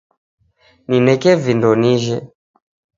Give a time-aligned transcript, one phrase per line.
[0.89, 2.17] Nineke vindo nijhe